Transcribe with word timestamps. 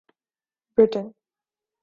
Britain 0.77 1.05